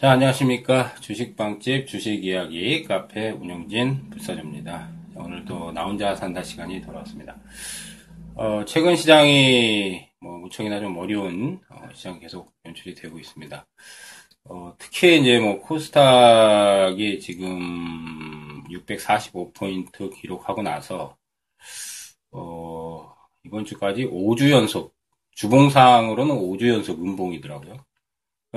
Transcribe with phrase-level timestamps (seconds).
[0.00, 0.94] 자, 안녕하십니까.
[1.00, 4.88] 주식방집 주식이야기 카페 운영진 불사조입니다.
[5.16, 7.36] 오늘도 나 혼자 산다 시간이 돌아왔습니다.
[8.36, 13.66] 어, 최근 시장이 뭐 무척이나 좀 어려운 어, 시장 계속 연출이 되고 있습니다.
[14.44, 21.16] 어, 특히 이제 뭐 코스닥이 지금 645포인트 기록하고 나서
[22.30, 24.94] 어, 이번 주까지 5주 연속
[25.32, 27.87] 주봉상으로는 5주 연속 음봉이더라고요.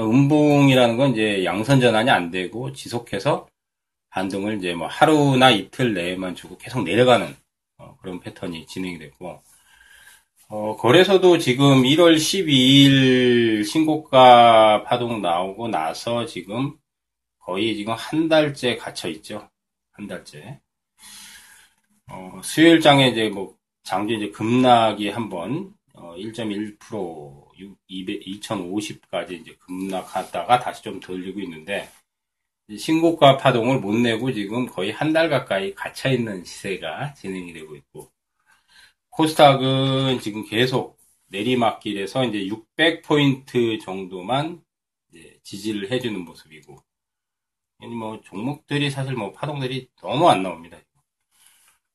[0.09, 3.47] 음봉이라는 건 이제 양선 전환이 안 되고 지속해서
[4.09, 7.35] 반등을 이제 뭐 하루나 이틀 내에만 주고 계속 내려가는
[7.77, 9.41] 어, 그런 패턴이 진행이 됐고
[10.49, 16.76] 어, 거래소도 지금 1월 12일 신고가 파동 나오고 나서 지금
[17.39, 19.49] 거의 지금 한 달째 갇혀 있죠.
[19.91, 20.59] 한 달째.
[22.09, 27.51] 어, 수요일장에 이제 뭐 장주 이제 급락이 한번 어, 1.1% 200,
[27.90, 31.90] 2050까지 이제 급락하다가 다시 좀 돌리고 있는데
[32.77, 38.12] 신고가 파동을 못 내고 지금 거의 한 달 가까이 갇혀 있는 시세가 진행이 되고 있고
[39.12, 44.63] 코스닥은 지금 계속 내리막길에서 이제 600포인트 정도만
[45.43, 46.77] 지지를 해주는 모습이고
[47.99, 50.77] 뭐 종목들이 사실 뭐 파동들이 너무 안 나옵니다.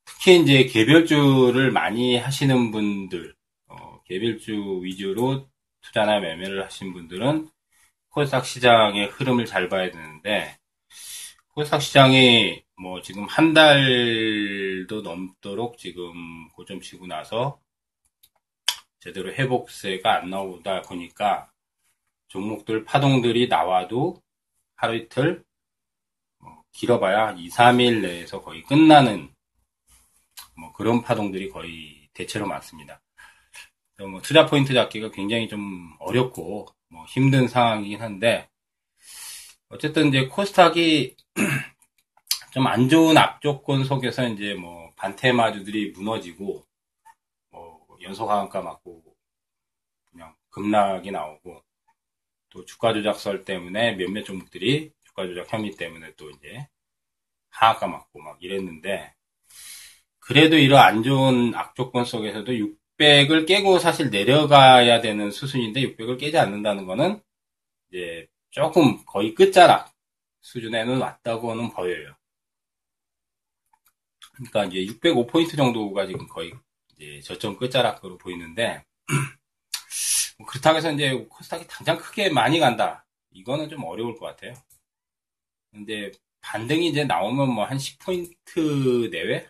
[0.05, 3.34] 특히 이제 개별주를 많이 하시는 분들
[4.05, 5.48] 개별주 위주로
[5.87, 7.48] 투자나 매매를 하신 분들은
[8.09, 10.59] 코스닥 시장의 흐름을 잘 봐야 되는데
[11.48, 17.61] 코스닥 시장이 뭐 지금 한 달도 넘도록 지금 고점 치고 나서
[19.01, 21.51] 제대로 회복세가 안 나오다 보니까
[22.28, 24.21] 종목들 파동들이 나와도
[24.75, 25.45] 하루 이틀
[26.39, 29.33] 뭐 길어봐야 2, 3일 내에서 거의 끝나는
[30.59, 33.00] 뭐 그런 파동들이 거의 대체로 많습니다.
[33.99, 38.49] 뭐 투자 포인트 잡기가 굉장히 좀 어렵고 뭐 힘든 상황이긴 한데
[39.69, 41.17] 어쨌든 이제 코스닥이
[42.53, 46.65] 좀 안 좋은 악조건 속에서 이제 뭐 반테 마주들이 무너지고
[47.51, 49.03] 뭐 연속 하한가 맞고
[50.11, 51.63] 그냥 급락이 나오고
[52.51, 56.67] 또 주가 조작설 때문에 몇몇 종목들이 주가 조작 혐의 때문에 또 이제
[57.51, 59.15] 하한가 맞고 막 이랬는데
[60.19, 62.53] 그래도 이런 안 좋은 악조건 속에서도
[62.99, 67.21] 600을 깨고 사실 내려가야 되는 수순인데 600을 깨지 않는다는 거는
[67.91, 69.93] 이제 조금 거의 끝자락
[70.43, 72.15] 수준에는 왔다고는 보여요.
[74.33, 76.53] 그러니까 이제 605포인트 정도가 지금 거의
[76.95, 78.84] 이제 저점 끝자락으로 보이는데
[80.39, 83.07] 뭐 그렇다고 해서 이제 코스닥이 당장 크게 많이 간다.
[83.33, 84.55] 이거는 좀 어려울 것 같아요.
[85.71, 89.49] 근데 반등이 이제 나오면 뭐 한 10포인트 내외?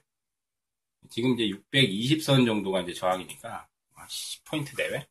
[1.11, 3.67] 지금 이제 620선 정도가 이제 저항이니까
[4.09, 5.07] 10포인트 아, 내외.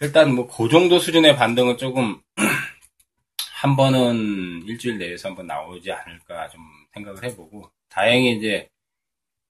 [0.00, 2.20] 일단 뭐 그 정도 수준의 반등은 조금
[3.54, 6.62] 한 번은 일주일 내에서 한번 나오지 않을까 좀
[6.94, 8.68] 생각을 해보고 다행히 이제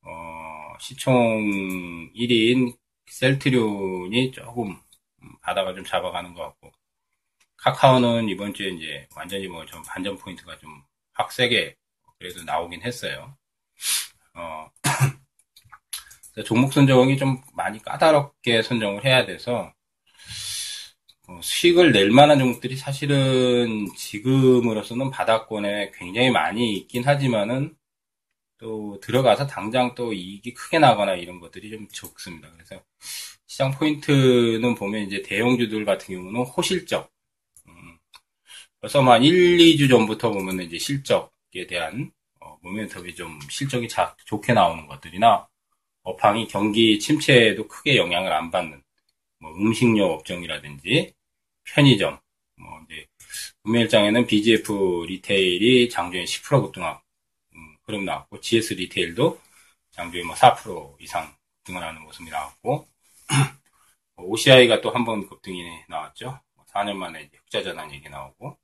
[0.03, 4.77] 어, 시총 1위인 셀트리온이 조금
[5.43, 6.73] 바닥을 좀 잡아가는 것 같고
[7.59, 10.83] 카카오는 이번 주에 이제 완전히 뭐 좀 반전 포인트가 좀
[11.15, 11.77] 확 세게
[12.19, 13.37] 그래도 나오긴 했어요.
[14.35, 14.71] 어,
[16.45, 19.73] 종목 선정이 좀 많이 까다롭게 선정을 해야 돼서
[21.29, 27.77] 어, 수익을 낼 만한 종목들이 사실은 지금으로서는 바닥권에 굉장히 많이 있긴 하지만은
[28.59, 32.51] 또 들어가서 당장 또 이익이 크게 나거나 이런 것들이 좀 적습니다.
[32.53, 32.83] 그래서
[33.47, 37.11] 시장 포인트는 보면 이제 대형주들 같은 경우는 호실적.
[37.69, 37.99] 음,
[38.81, 44.53] 벌써 한 1, 2주 전부터 보면 이제 실적에 대한 어, 모멘텀이 좀 실적이 자, 좋게
[44.53, 45.49] 나오는 것들이나
[46.03, 48.83] 업황이 경기 침체에도 크게 영향을 안 받는
[49.41, 51.15] 뭐 음식료 업종이라든지
[51.65, 52.21] 편의점
[52.57, 53.07] 뭐 이제
[53.65, 57.01] 구매일장에는 BGF 리테일이 장중에 10% 급등하고
[57.55, 59.41] 음, 그럼 나왔고 GS 리테일도
[59.93, 62.89] 장중에 뭐 4% 이상 급등을 하는 모습이 나왔고
[64.17, 66.41] OCI가 또 한 번 급등이 나왔죠.
[66.69, 68.57] 4년 뭐 만에 흑자 전환 얘기 나오고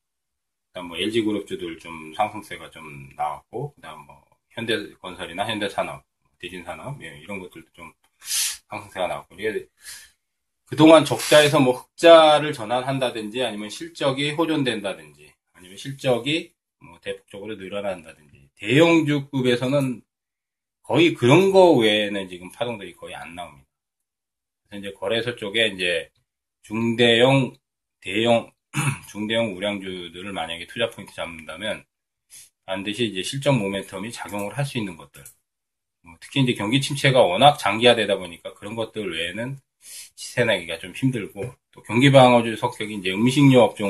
[0.69, 6.05] 그다음 뭐 LG 그룹주들 좀 상승세가 좀 나왔고 그다음 뭐 현대건설이나 현대산업,
[6.38, 7.93] 대진산업 예, 이런 것들도 좀
[8.69, 9.67] 상승세가 나왔고 이게
[10.65, 20.03] 그동안 적자에서 뭐 흑자를 전환한다든지 아니면 실적이 호전된다든지 아니면 실적이 뭐 대폭적으로 늘어난다든지 대형주급에서는
[20.83, 23.67] 거의 그런 거 외에는 지금 파동들이 거의 안 나옵니다.
[24.69, 26.11] 그래서 이제 거래소 쪽에 이제
[26.62, 27.55] 중대형,
[28.00, 28.53] 대형
[29.11, 31.85] 중대형 우량주들을 만약에 투자 포인트 잡는다면
[32.67, 35.25] 반드시 이제 실적 모멘텀이 작용을 할 수 있는 것들.
[36.06, 39.58] 뭐 특히 이제 경기 침체가 워낙 장기화되다 보니까 그런 것들 외에는
[40.17, 43.88] 시세 내기가 좀 힘들고 또 경기 방어주 성격이 이제 음식료 업종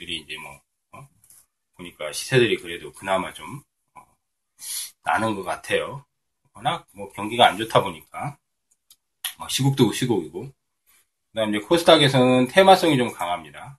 [0.00, 0.60] 종목들이 이제 뭐,
[0.92, 1.08] 어?
[1.76, 3.62] 보니까 시세들이 그래도 그나마 좀,
[3.94, 4.02] 어,
[5.04, 6.04] 나는 것 같아요.
[6.54, 8.38] 워낙 뭐 경기가 안 좋다 보니까,
[9.38, 13.78] 뭐 시국도 시국이고, 그 다음 이제 코스닥에서는 테마성이 좀 강합니다.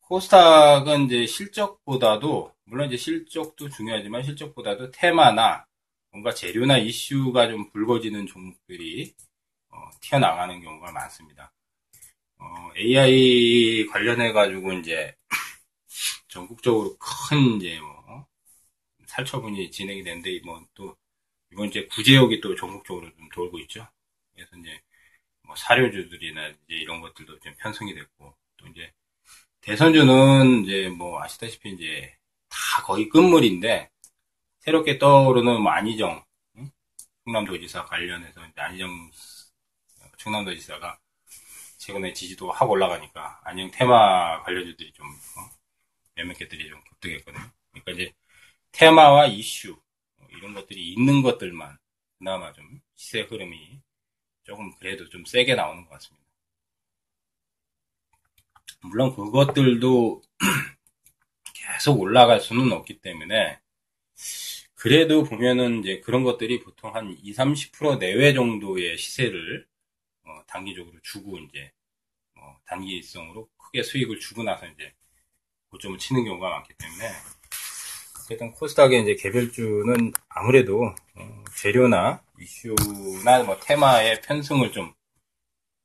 [0.00, 5.66] 코스닥은 이제 실적보다도, 물론 이제 실적도 중요하지만 실적보다도 테마나
[6.12, 9.14] 뭔가 재료나 이슈가 좀 불거지는 종목들이
[9.70, 11.52] 어, 튀어나가는 경우가 많습니다.
[12.36, 12.44] 어,
[12.76, 15.16] AI 관련해 가지고 이제
[16.28, 18.26] 전국적으로 큰 이제 뭐
[19.06, 20.96] 살처분이 진행이 되는데 뭐또
[21.50, 23.86] 이번 이제 구제역이 또 전국적으로 좀 돌고 있죠.
[24.34, 24.80] 그래서 이제
[25.42, 28.92] 뭐 사료주들이나 이제 이런 것들도 좀 편성이 됐고 또 이제
[29.62, 32.16] 대선주는 이제 뭐 아시다시피 이제
[32.48, 33.90] 다 거의 끝물인데
[34.62, 36.24] 새롭게 떠오르는 뭐 안희정
[36.56, 36.70] 응?
[37.24, 39.10] 충남도지사 관련해서 안희정
[40.18, 40.98] 충남도지사가
[41.78, 45.50] 최근에 지지도가 확 올라가니까 안녕 테마 관련주들이 좀 어?
[46.14, 47.50] 몇몇 개들이 좀 급등했거든요.
[47.72, 48.12] 그러니까 이제
[48.70, 49.76] 테마와 이슈
[50.16, 51.76] 뭐 이런 것들이 있는 것들만
[52.18, 53.80] 그나마 좀 시세 흐름이
[54.44, 56.24] 조금 그래도 좀 세게 나오는 것 같습니다.
[58.82, 60.22] 물론 그것들도
[61.52, 63.60] 계속 올라갈 수는 없기 때문에
[64.82, 67.36] 그래도 보면은 이제 그런 것들이 보통 한 20,
[67.72, 69.64] 30% 내외 정도의 시세를
[70.24, 71.70] 어, 단기적으로 주고 이제
[72.36, 74.92] 어, 단기성으로 크게 수익을 주고 나서 이제
[75.70, 77.10] 고점을 치는 경우가 많기 때문에
[78.18, 84.92] 어쨌든 코스닥의 이제 개별주는 아무래도 어, 재료나 이슈나 뭐 테마의 편승을 좀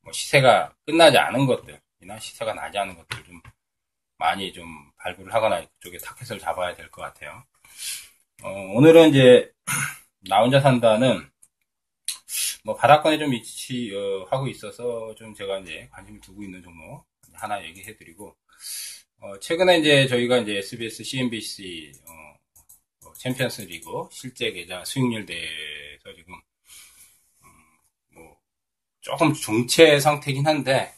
[0.02, 3.40] 뭐 시세가 끝나지 않은 것들이나 시세가 나지 않은 것들 좀
[4.18, 4.66] 많이 좀
[4.96, 7.44] 발굴을 하거나 그쪽에 타켓을 잡아야 될 것 같아요.
[8.42, 9.50] 어, 오늘은 이제
[10.28, 11.28] 나 혼자 산다는
[12.64, 18.36] 뭐 바닥권에 좀 위치하고 어, 있어서 좀 제가 이제 관심을 두고 있는 종목 하나 얘기해드리고
[19.20, 26.14] 어, 최근에 이제 저희가 이제 SBS, CNBC 어, 어, 챔피언스 리그 실제 계좌 수익률 대해서
[26.16, 26.34] 지금
[27.42, 27.48] 음,
[28.14, 28.38] 뭐
[29.00, 30.94] 조금 종체 상태긴 한데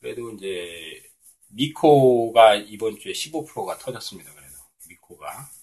[0.00, 1.02] 그래도 이제
[1.48, 4.32] 미코가 이번 주에 15%가 터졌습니다.
[4.32, 4.54] 그래도
[4.88, 5.57] 미코가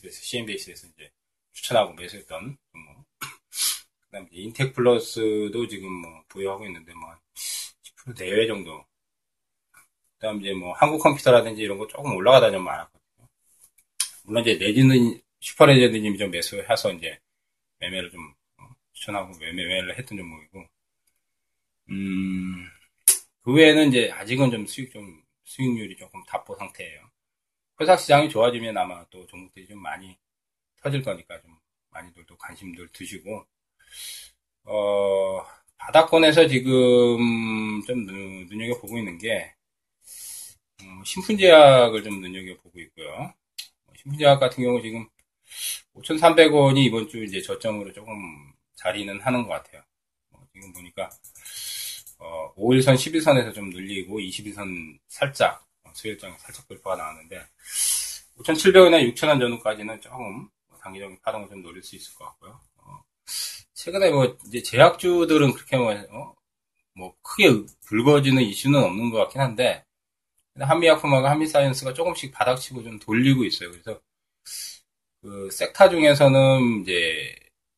[0.00, 1.10] SBS, CNBC에서 이제
[1.52, 3.04] 추천하고 매수했던 뭐
[4.06, 8.84] 그다음에 인텍 플러스도 지금 뭐 부여하고 있는데 뭐 10% 내외 정도.
[10.14, 13.28] 그다음 이제 뭐 한국 컴퓨터라든지 이런 거 조금 올라가다 좀 많았거든요.
[14.24, 17.18] 물론 이제 내지는 슈퍼레전드님이 좀 매수해서 이제
[17.78, 20.66] 매매를 좀 어, 추천하고 매매를 했던 종목이고,
[21.90, 22.66] 음,
[23.42, 27.09] 그 외에는 이제 아직은 좀 수익 좀 수익률이 조금 답보 상태예요.
[27.80, 30.18] 회사 시장이 좋아지면 아마 또 종목들이 좀 많이
[30.82, 31.56] 터질 거니까 좀
[31.90, 33.46] 많이들도 관심들 두시고
[34.64, 35.42] 어
[35.78, 39.54] 바닥권에서 지금 좀 눈, 여겨 보고 있는 게
[40.82, 43.32] 음, 신fun제약을 좀 눈여겨 보고 있고요.
[43.86, 45.08] 뭐 신fun제약 같은 경우 지금
[45.94, 48.14] 5,300원이 이번 주 이제 저점으로 조금
[48.74, 49.82] 자리는 하는 것 같아요.
[50.30, 51.10] 뭐 지금 보니까
[52.18, 57.46] 어, 5일선, 11선에서 좀 눌리고 21선 살짝 수일장 살짝 돌파가 나왔는데
[58.38, 60.48] 5,700원이나 6,000원 전후까지는 조금
[60.82, 62.60] 단기적인 파동을 좀 노릴 수 있을 것 같고요.
[62.78, 63.02] 어,
[63.74, 66.34] 최근에 뭐 이제 제약주들은 그렇게 뭐, 어,
[66.94, 67.50] 뭐 크게
[67.86, 69.84] 불거지는 이슈는 없는 것 같긴 한데
[70.58, 73.70] 한미약품하고 한미사이언스가 조금씩 바닥치고 좀 돌리고 있어요.
[73.70, 74.00] 그래서
[75.22, 77.34] 그 섹터 중에서는 이제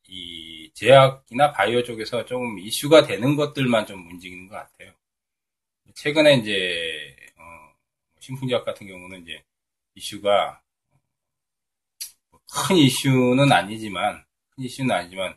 [0.09, 4.93] 이 제약이나 바이오 쪽에서 좀 이슈가 되는 것들만 좀 움직이는 것 같아요.
[5.95, 7.17] 최근에 이제
[8.23, 9.43] 신풍제약 같은 경우는 이제
[9.97, 10.63] 이슈가
[12.69, 15.37] 큰 이슈는 아니지만 큰 이슈는 아니지만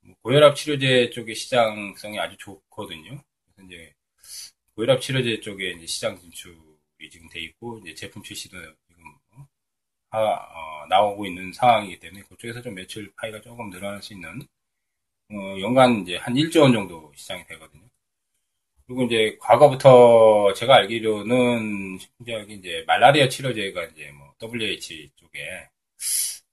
[0.00, 3.22] 뭐 고혈압 치료제 쪽의 시장성이 아주 좋거든요.
[3.44, 3.94] 그래서 이제
[4.74, 8.56] 고혈압 치료제 쪽에 이제 시장 진출이 지금 돼 있고 이제 제품 출시도
[8.88, 9.04] 지금
[10.10, 14.40] 어, 어, 나오고 있는 상황이기 때문에 그쪽에서 좀 매출 파이가 조금 늘어날 수 있는
[15.30, 17.91] 어, 연간 이제 한 1조 원 정도 시장이 되거든요.
[18.86, 25.68] 그리고 이제 과거부터 제가 알기로는 신분제약이 이제 말라리아 치료제가 이제 뭐 WH 쪽에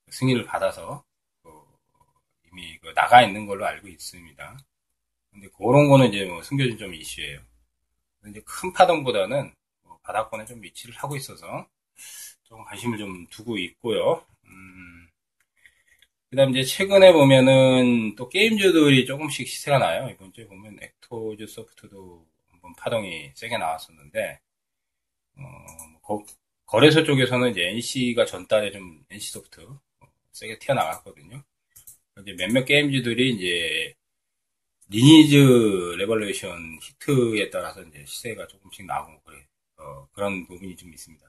[0.10, 1.04] 승인을 받아서
[1.44, 1.50] 그
[2.52, 4.58] 이미 그 나가 있는 걸로 알고 있습니다.
[5.32, 7.40] 근데 그런 거는 이제 뭐 숨겨진 좀 이슈예요.
[8.28, 11.68] 이제 큰 파동보다는 뭐 바닥권에 좀 위치를 하고 있어서
[12.44, 14.26] 좀 관심을 좀 두고 있고요.
[16.30, 20.10] 음, 그 다음 이제 최근에 보면은 또 게임주들이 조금씩 시세가 나요.
[20.10, 24.40] 이번 주에 보면 엑토즈 소프트도 한번 파동이 세게 나왔었는데,
[25.38, 26.24] 어, 거,
[26.66, 31.44] 거래소 쪽에서는 이제 NC가 전달에 좀 NC 소프트 어, 세게 튀어나갔거든요.
[32.22, 33.96] 이제 몇몇 게임주들이 이제
[34.90, 35.36] 리니지
[35.98, 39.46] 레볼루션 히트에 따라서 이제 시세가 조금씩 나오고 그래.
[39.78, 41.26] 어, 그런 부분이 좀 있습니다.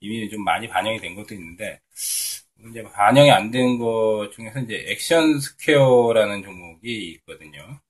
[0.00, 1.80] 이미 좀 많이 반영이 된 것도 있는데
[2.68, 7.80] 이제 반영이 안된것 중에서 이제 액션 스퀘어라는 종목이 있거든요.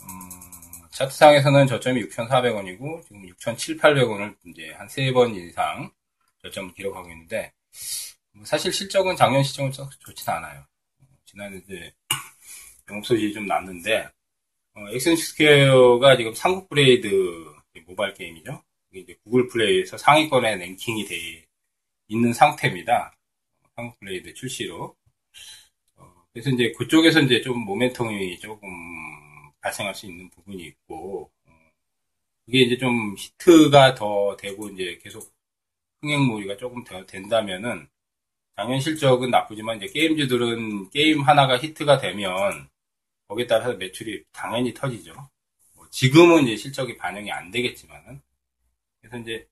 [0.00, 5.90] 음, 차트상에서는 저점이 6,400원이고 지금 6,700원을 이제 한 세 번 이상
[6.42, 7.52] 저점을 기록하고 있는데
[8.32, 10.64] 뭐 사실 실적은 작년 시점은 좋진 않아요.
[11.26, 11.92] 지난해 이제
[12.90, 14.08] 영업 손실이 좀 났는데
[14.74, 17.08] 어, 액션 스퀘어가 지금 삼국 블레이드
[17.86, 18.62] 모바일 게임이죠.
[18.94, 21.44] 이제 구글 플레이에서 상위권에 랭킹이 돼
[22.08, 23.15] 있는 상태입니다.
[23.76, 24.96] 삼국 블레이드 출시로.
[25.96, 28.68] 어, 그래서 이제 그쪽에서 이제 좀 모멘텀이 조금
[29.60, 31.50] 발생할 수 있는 부분이 있고, 어,
[32.46, 35.32] 그게 이제 좀 히트가 더 되고 이제 계속
[36.02, 37.88] 흥행몰이가 조금 더 된다면은,
[38.56, 42.68] 당연 실적은 나쁘지만 이제 게임주들은 게임 하나가 히트가 되면
[43.28, 45.14] 거기에 따라서 매출이 당연히 터지죠.
[45.74, 48.20] 뭐 지금은 이제 실적이 반영이 안 되겠지만은
[49.00, 49.48] 그래서 이제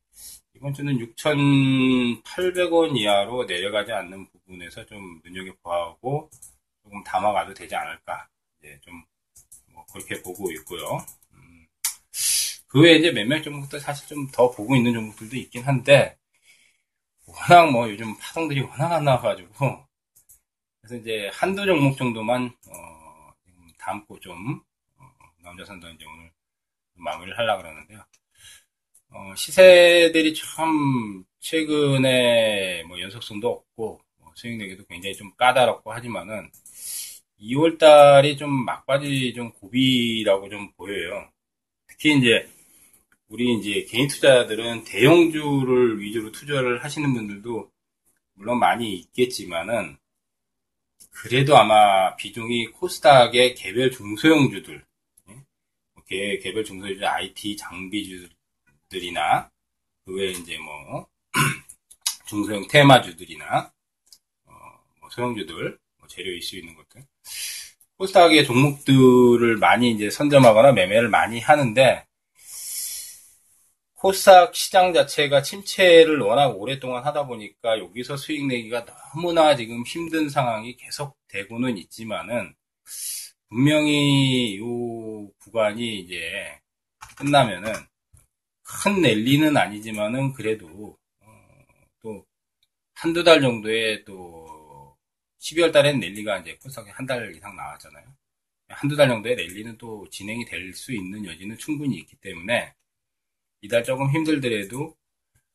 [0.64, 6.30] 이번 주는 6,800원 이하로 내려가지 않는 부분에서 좀 눈여겨봐야 하고
[6.82, 8.26] 조금 담아가도 되지 않을까.
[8.58, 9.04] 이제 좀
[9.74, 10.96] 뭐 그렇게 보고 있고요.
[11.34, 11.66] 음,
[12.68, 16.16] 그 외에 이제 몇몇 종목들 사실 좀 더 보고 있는 종목들도 있긴 한데
[17.26, 19.86] 워낙 뭐 요즘 파동들이 워낙 안 나와가지고
[20.80, 23.32] 그래서 이제 한두 종목 정도만 어,
[23.78, 24.62] 담고 좀
[24.96, 25.04] 어,
[25.42, 26.30] 남자 선도 이제 오늘
[26.94, 28.02] 마무리를 하려고 그러는데요.
[29.14, 36.50] 어, 시세들이 참 최근에 뭐 연속성도 없고 뭐 수익 내기도 굉장히 좀 까다롭고 하지만은
[37.40, 41.30] 2월 달이 좀 막바지 좀 고비라고 좀 보여요.
[41.86, 42.48] 특히 이제
[43.28, 47.70] 우리 이제 개인 투자들은 대형주를 위주로 투자를 하시는 분들도
[48.34, 49.96] 물론 많이 있겠지만은
[51.10, 54.84] 그래도 아마 비중이 코스닥의 개별 중소형주들,
[55.30, 56.38] 예?
[56.38, 58.33] 개별 중소형주 IT 장비주 들
[59.02, 59.50] 이나
[60.04, 61.06] 그 외에 이제 뭐
[62.26, 63.72] 중소형 테마주들이나
[64.46, 64.52] 어,
[65.00, 67.04] 뭐 소형주들 뭐 재료 이슈 있는 것들.
[67.96, 72.04] 코스닥의 종목들을 많이 이제 선점하거나 매매를 많이 하는데
[73.94, 80.76] 코스닥 시장 자체가 침체를 워낙 오랫동안 하다 보니까 여기서 수익 내기가 너무나 지금 힘든 상황이
[80.76, 82.54] 계속 되고는 있지만은
[83.48, 84.60] 분명히 이
[85.38, 86.60] 구간이 이제
[87.16, 87.72] 끝나면은
[88.82, 91.26] 큰 랠리는 아니지만은 그래도 어,
[92.02, 92.26] 또
[92.94, 94.96] 한두 달 정도의 또
[95.40, 98.04] 12월 달엔 랠리가 이제 코스닥에 한 달 이상 나왔잖아요.
[98.68, 102.74] 한두 달 정도의 랠리는 또 진행이 될 수 있는 여지는 충분히 있기 때문에
[103.62, 104.96] 이달 조금 힘들더라도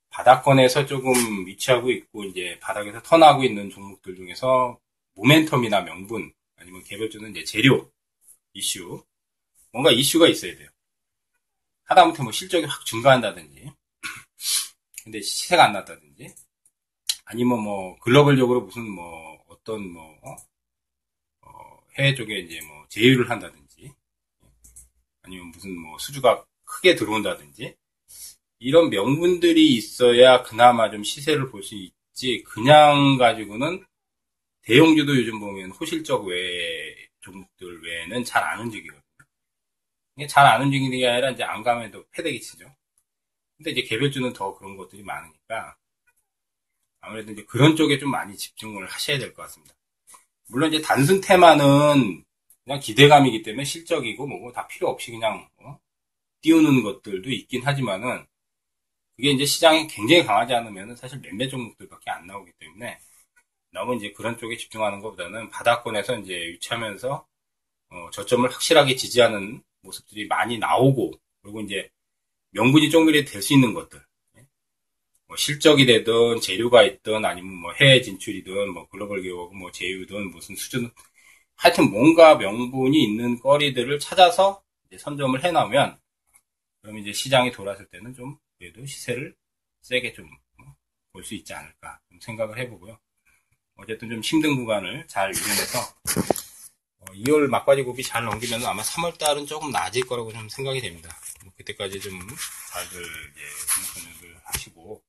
[0.10, 1.14] 바닥권에서 조금
[1.48, 4.80] 위치하고 있고 이제 바닥에서 턴하고 있는 종목들 중에서
[5.16, 7.92] 모멘텀이나 명분 아니면 개별주는 이제 재료
[8.54, 9.04] 이슈
[9.72, 10.70] 뭔가 이슈가 있어야 돼요.
[11.90, 13.72] 하다못해 뭐 실적이 확 증가한다든지,
[15.04, 16.34] 근데 시세가 안 났다든지,
[17.26, 20.20] 아니면 뭐 글로벌적으로 무슨 뭐 어떤 뭐
[21.42, 21.50] 어,
[21.98, 23.92] 해외 쪽에 이제 뭐 제휴를 한다든지,
[25.24, 27.76] 아니면 무슨 뭐 수주가 크게 들어온다든지,
[28.60, 33.86] 이런 명분들이 있어야 그나마 좀 시세를 볼 수 있지, 그냥 가지고는
[34.64, 39.02] 대형주도 요즘 보면 호실적 외 종목들 외에는 잘 안 움직이거든요.
[40.28, 42.66] 잘 안 움직이는 게 아니라 이제 안 가면도 패대기 치죠.
[43.58, 45.76] 근데 이제 개별주는 더 그런 것들이 많으니까
[47.02, 49.74] 아무래도 이제 그런 쪽에 좀 많이 집중을 하셔야 될 것 같습니다.
[50.50, 52.24] 물론 이제 단순 테마는
[52.64, 55.80] 그냥 기대감이기 때문에 실적이고 뭐고 다 필요 없이 그냥 어?
[56.42, 58.26] 띄우는 것들도 있긴 하지만은
[59.16, 63.00] 그게 이제 시장이 굉장히 강하지 않으면 사실 몇몇 종목들밖에 안 나오기 때문에
[63.72, 67.28] 너무 이제 그런 쪽에 집중하는 것보다는 바닥권에서 이제 유치하면서
[67.92, 71.90] 어, 저점을 확실하게 지지하는 모습들이 많이 나오고 그리고 이제
[72.52, 74.02] 명분이 조금이라도 될수 있는 것들
[74.38, 74.46] 예?
[75.28, 80.56] 뭐 실적이 되든 재료가 있든 아니면 뭐 해외 진출이든 뭐 글로벌 기업 뭐 제휴든 무슨
[80.56, 80.92] 수준
[81.56, 84.64] 하여튼 뭔가 명분이 있는 거리들을 찾아서
[84.98, 86.00] 선점을 해 나오면
[86.82, 89.36] 그럼 이제 시장이 돌았을 때는 좀 그래도 시세를
[89.82, 90.30] 세게 좀
[91.12, 92.98] 볼수 어, 있지 않을까 생각을 해보고요.
[93.76, 95.80] 어쨌든 좀 힘든 구간을 잘 이겨내서
[97.06, 101.10] 2월 막바지 곱이 잘 넘기면 아마 3월 달은 조금 나아질 거라고 좀 생각이 됩니다.
[101.44, 102.20] 뭐 그때까지 좀
[102.72, 103.42] 잘들 이제
[103.74, 105.02] 종목선정을 하시고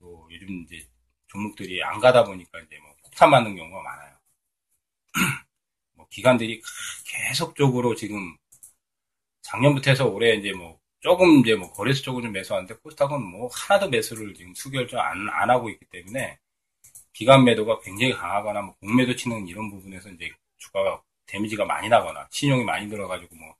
[0.00, 0.86] 또 요즘 이제
[1.28, 4.16] 종목들이 안 가다 보니까 이제 뭐 폭탄 맞는 경우가 많아요.
[5.94, 6.60] 뭐 기관들이
[7.06, 8.36] 계속적으로 지금
[9.42, 13.88] 작년부터 해서 올해 이제 뭐 조금 이제 뭐 거래소 쪽으로 좀 매수하는데 코스닥은 뭐 하나도
[13.90, 16.38] 매수를 지금 수결 안, 안 하고 있기 때문에
[17.12, 21.02] 기관 매도가 굉장히 강하거나 뭐 공매도 치는 이런 부분에서 이제 주가가
[21.32, 23.56] 데미지가 많이 나거나 신용이 많이 들어가지고 뭐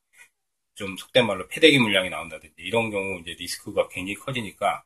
[0.75, 4.85] 좀 속된 말로 패대기 물량이 나온다든지 이런 경우 이제 리스크가 굉장히 커지니까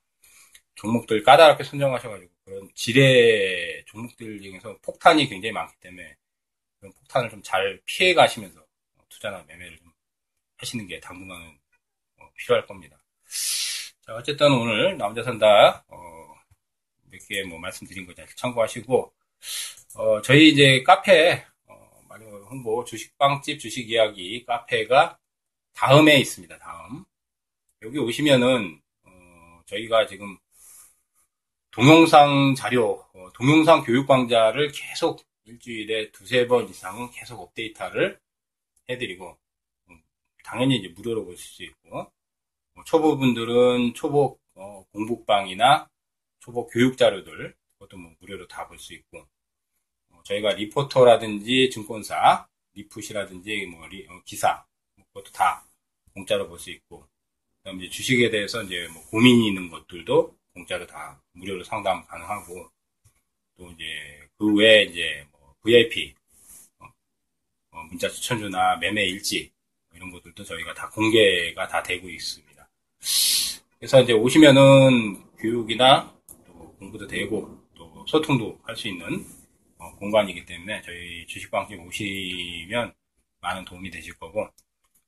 [0.77, 6.17] 종목들 까다롭게 선정하셔가지고 그런 지뢰 종목들 중에서 폭탄이 굉장히 많기 때문에
[6.81, 8.65] 그런 폭탄을 좀 잘 피해 가시면서
[9.11, 9.93] 투자나 매매를 좀
[10.59, 11.59] 하시는 게 당분간은
[12.21, 12.99] 어, 필요할 겁니다.
[14.07, 15.97] 자, 어쨌든 오늘 나 혼자 산다, 어,
[17.11, 19.13] 몇 개 뭐 말씀드린 거 잘 참고하시고,
[19.97, 21.45] 어, 저희 이제 카페,
[22.51, 25.19] 홍보, 주식빵집 주식 이야기 카페가
[25.75, 27.05] 다음에 있습니다, 다음.
[27.83, 30.39] 여기 오시면은, 어, 저희가 지금
[31.71, 38.19] 동영상 자료, 어, 동영상 교육 강좌를 계속 일주일에 두세 번 이상 계속 업데이트를
[38.89, 39.39] 해드리고,
[39.91, 40.03] 음,
[40.45, 42.11] 당연히 이제 무료로 보실 수 있고,
[42.75, 45.89] 뭐 초보분들은 초보 어, 공부방이나
[46.41, 49.27] 초보 교육 자료들 그것도 뭐 무료로 다 볼 수 있고 어,
[50.27, 54.65] 저희가 리포트라든지 증권사 리포트라든지 뭐 리, 어, 기사
[54.97, 55.65] 뭐 그것도 다
[56.15, 57.07] 공짜로 볼 수 있고
[57.59, 62.71] 그다음 이제 주식에 대해서 이제 뭐 고민이 있는 것들도 공짜로 다 무료로 상담 가능하고
[63.57, 63.85] 또 이제
[64.39, 66.15] 그 외에 이제 뭐 VIP
[66.81, 66.87] 어,
[67.73, 69.51] 어, 문자 추천주나 매매 일지
[69.95, 72.69] 이런 것들도 저희가 다 공개가 다 되고 있습니다.
[73.79, 76.15] 그래서 이제 오시면은 교육이나
[76.47, 79.36] 또 공부도 되고 또 소통도 할 수 있는 어,
[79.97, 82.95] 공간이기 때문에 저희 주식방집 오시면
[83.41, 84.49] 많은 도움이 되실 거고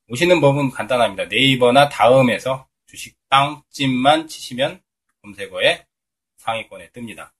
[0.08, 1.26] 오시는 법은 간단합니다.
[1.26, 4.82] 네이버나 다음에서 주식빵집만 치시면
[5.22, 5.86] 검색어에
[6.38, 7.30] 상위권에 뜹니다.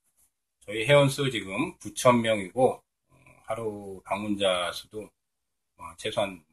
[0.60, 2.82] 저희 회원수 지금 9,000명이고 어,
[3.44, 5.08] 하루 방문자 수도
[5.78, 6.44] 어, 최소한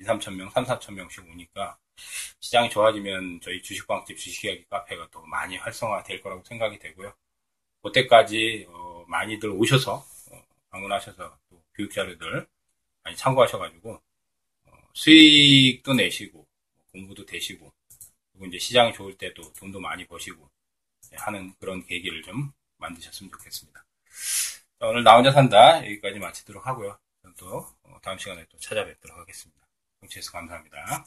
[0.00, 1.76] 2, 3,000명, 3, 4,000명씩 오니까
[2.40, 7.12] 시장이 좋아지면 저희 주식방집 주식이야기 카페가 더 많이 활성화 될 거라고 생각이 되고요.
[7.82, 10.04] 그때까지 어, 많이들 오셔서 어,
[10.70, 12.46] 방문하셔서 또 교육 자료들
[13.02, 14.02] 많이 참고하셔가지고
[14.66, 16.46] 어, 수익도 내시고
[16.92, 17.72] 공부도 되시고
[18.32, 20.50] 그리고 이제 시장이 좋을 때도 돈도 많이 버시고
[21.12, 23.84] 하는 그런 계기를 좀 만드셨으면 좋겠습니다.
[24.80, 26.98] 오늘 나 혼자 산다 여기까지 마치도록 하고요.
[27.36, 29.66] 또 어, 다음 시간에 또 찾아뵙도록 하겠습니다.
[30.00, 31.04] 청취해서 감사합니다.